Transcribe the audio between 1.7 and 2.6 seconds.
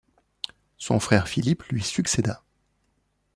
succéda.